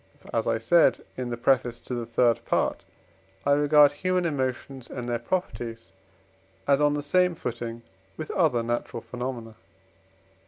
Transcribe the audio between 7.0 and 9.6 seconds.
same footing with other natural phenomena.